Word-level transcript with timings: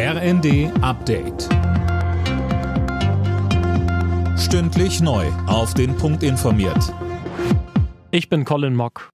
RND 0.00 0.70
Update. 0.80 1.48
Stündlich 4.38 5.00
neu. 5.00 5.26
Auf 5.48 5.74
den 5.74 5.96
Punkt 5.96 6.22
informiert. 6.22 6.94
Ich 8.12 8.28
bin 8.28 8.44
Colin 8.44 8.76
Mock. 8.76 9.10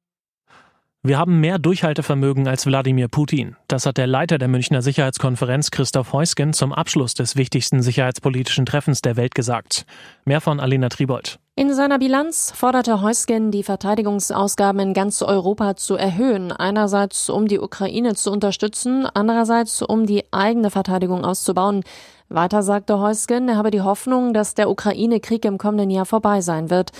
Wir 1.02 1.16
haben 1.16 1.40
mehr 1.40 1.58
Durchhaltevermögen 1.58 2.46
als 2.46 2.66
Wladimir 2.66 3.08
Putin. 3.08 3.56
Das 3.66 3.86
hat 3.86 3.96
der 3.96 4.06
Leiter 4.06 4.36
der 4.36 4.48
Münchner 4.48 4.82
Sicherheitskonferenz 4.82 5.70
Christoph 5.70 6.12
Heusgen 6.12 6.52
zum 6.52 6.74
Abschluss 6.74 7.14
des 7.14 7.34
wichtigsten 7.34 7.80
sicherheitspolitischen 7.80 8.66
Treffens 8.66 9.00
der 9.00 9.16
Welt 9.16 9.34
gesagt. 9.34 9.86
Mehr 10.26 10.42
von 10.42 10.60
Alina 10.60 10.90
Tribold. 10.90 11.38
In 11.56 11.72
seiner 11.72 12.00
Bilanz 12.00 12.52
forderte 12.52 13.00
Heusgen, 13.00 13.52
die 13.52 13.62
Verteidigungsausgaben 13.62 14.80
in 14.80 14.92
ganz 14.92 15.22
Europa 15.22 15.76
zu 15.76 15.94
erhöhen. 15.94 16.50
Einerseits, 16.50 17.30
um 17.30 17.46
die 17.46 17.60
Ukraine 17.60 18.16
zu 18.16 18.32
unterstützen, 18.32 19.06
andererseits, 19.14 19.80
um 19.80 20.04
die 20.04 20.24
eigene 20.32 20.70
Verteidigung 20.70 21.24
auszubauen. 21.24 21.84
Weiter 22.28 22.64
sagte 22.64 22.98
Heusgen, 22.98 23.48
er 23.48 23.56
habe 23.56 23.70
die 23.70 23.82
Hoffnung, 23.82 24.34
dass 24.34 24.54
der 24.54 24.68
Ukraine-Krieg 24.68 25.44
im 25.44 25.56
kommenden 25.56 25.90
Jahr 25.90 26.06
vorbei 26.06 26.40
sein 26.40 26.70
wird. 26.70 26.90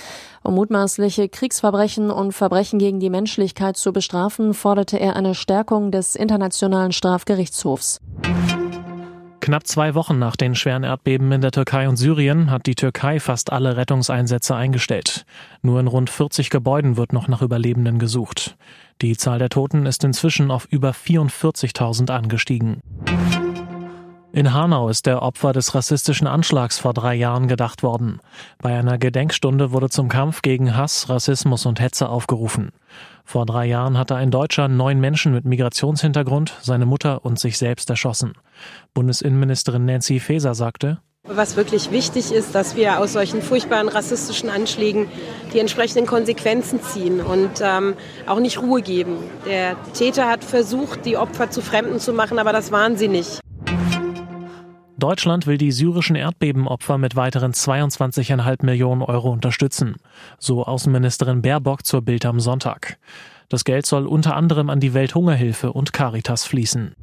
Um 0.45 0.55
mutmaßliche 0.55 1.29
Kriegsverbrechen 1.29 2.13
und 2.13 2.31
Verbrechen 2.31 2.79
gegen 2.79 3.01
die 3.01 3.11
Menschlichkeit 3.11 3.77
zu 3.77 3.93
bestrafen, 3.93 4.55
forderte 4.55 5.01
er 5.01 5.17
eine 5.17 5.35
Stärkung 5.35 5.91
des 5.91 6.15
Internationalen 6.15 6.93
Strafgerichtshofs. 6.93 7.99
Knapp 9.45 9.67
zwei 9.67 9.95
Wochen 9.95 10.19
nach 10.19 10.37
den 10.37 10.55
schweren 10.55 10.85
Erdbeben 10.85 11.31
in 11.31 11.43
der 11.43 11.51
Türkei 11.51 11.87
und 11.87 11.99
Syrien 11.99 12.51
hat 12.51 12.65
die 12.65 12.75
Türkei 12.75 13.21
fast 13.21 13.53
alle 13.53 13.77
Rettungseinsätze 13.77 14.57
eingestellt. 14.57 15.27
Nur 15.61 15.81
in 15.81 15.87
rund 15.87 16.09
40 16.09 16.49
Gebäuden 16.49 16.97
wird 16.97 17.13
noch 17.13 17.29
nach 17.29 17.43
Überlebenden 17.43 17.99
gesucht. 17.99 18.57
Die 19.03 19.19
Zahl 19.19 19.39
der 19.39 19.51
Toten 19.51 19.85
ist 19.85 20.03
inzwischen 20.03 20.51
auf 20.51 20.65
über 20.71 20.93
44.000 20.93 22.11
angestiegen. 22.11 22.81
In 24.35 24.53
Hanau 24.53 24.89
ist 24.89 25.07
der 25.07 25.23
Opfer 25.23 25.53
des 25.53 25.77
rassistischen 25.77 26.27
Anschlags 26.27 26.81
vor 26.81 26.93
drei 26.93 27.15
Jahren 27.15 27.47
gedacht 27.47 27.85
worden. 27.85 28.19
Bei 28.61 28.77
einer 28.77 28.99
Gedenkstunde 28.99 29.71
wurde 29.71 29.91
zum 29.91 30.09
Kampf 30.09 30.43
gegen 30.43 30.77
Hass, 30.77 31.09
Rassismus 31.09 31.67
und 31.67 31.79
Hetze 31.79 32.09
aufgerufen. 32.09 32.73
Vor 33.25 33.47
drei 33.47 33.67
Jahren 33.67 33.97
hatte 33.97 34.17
ein 34.17 34.33
Deutscher 34.33 34.67
neun 34.67 34.99
Menschen 34.99 35.33
mit 35.33 35.45
Migrationshintergrund, 35.45 36.53
seine 36.63 36.85
Mutter 36.85 37.25
und 37.25 37.39
sich 37.39 37.59
selbst 37.59 37.89
erschossen. 37.91 38.33
Bundesinnenministerin 38.93 39.85
Nancy 39.85 40.19
Faeser 40.19 40.57
sagte, 40.57 40.99
was 41.27 41.57
wirklich 41.57 41.93
wichtig 41.93 42.33
ist, 42.33 42.57
dass 42.57 42.75
wir 42.75 42.99
aus 42.99 43.13
solchen 43.13 43.41
furchtbaren 43.41 43.89
rassistischen 43.89 44.51
Anschlägen 44.51 45.07
die 45.53 45.61
entsprechenden 45.61 46.07
Konsequenzen 46.07 46.83
ziehen 46.83 47.21
und 47.21 47.63
ähm, 47.63 47.95
auch 48.27 48.41
nicht 48.41 48.61
Ruhe 48.61 48.83
geben. 48.83 49.17
Der 49.47 49.77
Täter 49.93 50.29
hat 50.29 50.43
versucht, 50.43 51.07
die 51.07 51.17
Opfer 51.17 51.51
zu 51.51 51.63
Fremden 51.63 52.01
zu 52.01 52.13
machen, 52.13 52.41
aber 52.41 52.53
das 52.53 52.73
waren 52.73 52.97
sie 52.97 53.09
nicht. 53.09 53.44
Deutschland 55.05 55.47
will 55.47 55.59
die 55.59 55.71
syrischen 55.71 56.17
Erdbebenopfer 56.17 56.97
mit 56.97 57.15
weiteren 57.15 57.53
22,5 57.53 58.65
Millionen 58.65 59.03
Euro 59.03 59.31
unterstützen, 59.33 59.97
so 60.39 60.65
Außenministerin 60.65 61.43
Baerbock 61.43 61.85
zur 61.85 62.01
Bild 62.01 62.25
am 62.25 62.41
Sonntag. 62.41 62.97
Das 63.51 63.65
Geld 63.65 63.85
soll 63.85 64.07
unter 64.07 64.35
anderem 64.35 64.71
an 64.71 64.81
die 64.81 64.95
Welthungerhilfe 64.95 65.75
und 65.75 65.93
Caritas 65.93 66.47
fließen. 66.47 66.95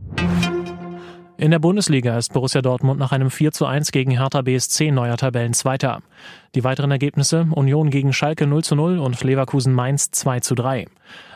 In 1.37 1.51
der 1.51 1.59
Bundesliga 1.59 2.17
ist 2.17 2.33
Borussia 2.33 2.63
Dortmund 2.63 2.99
nach 2.99 3.11
einem 3.11 3.29
4 3.29 3.51
zu 3.51 3.67
1 3.67 3.91
gegen 3.91 4.09
Hertha 4.09 4.41
BSC 4.41 4.89
neuer 4.89 5.17
Tabellenzweiter. 5.17 6.01
Die 6.55 6.63
weiteren 6.63 6.89
Ergebnisse 6.89 7.47
Union 7.51 7.91
gegen 7.91 8.13
Schalke 8.13 8.47
0 8.47 8.63
zu 8.63 8.75
0 8.75 8.97
und 8.97 9.23
Leverkusen 9.23 9.73
Mainz 9.73 10.09
2 10.09 10.39
zu 10.39 10.55
3. 10.55 10.87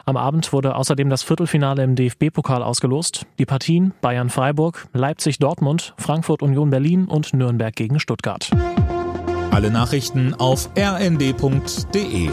Am 0.08 0.18
Abend 0.18 0.54
wurde 0.54 0.76
außerdem 0.76 1.10
das 1.10 1.24
Viertelfinale 1.24 1.84
im 1.84 1.96
DFB-Pokal 1.96 2.62
ausgelost. 2.62 3.26
Die 3.40 3.48
Partien 3.48 3.92
Bayern 4.02 4.30
Freiburg, 4.30 4.88
Leipzig 4.94 5.40
Dortmund, 5.40 5.96
Frankfurt 5.98 6.44
Union 6.44 6.70
Berlin 6.70 7.06
und 7.06 7.34
Nürnberg 7.34 7.76
gegen 7.76 8.00
Stuttgart. 8.00 8.52
Alle 9.50 9.72
Nachrichten 9.72 10.36
auf 10.36 10.70
rnd.de 10.78 12.30